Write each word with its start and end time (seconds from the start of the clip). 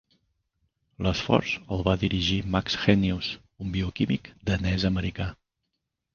L'esforç 1.07 1.51
el 1.75 1.83
va 1.87 1.93
dirigir 2.05 2.39
Max 2.57 2.79
Henius, 2.87 3.29
un 3.67 3.71
bioquímic 3.77 4.33
danès-americà. 4.51 5.31